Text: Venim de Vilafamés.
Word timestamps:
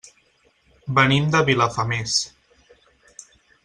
Venim 1.01 1.29
de 1.37 1.43
Vilafamés. 1.51 2.19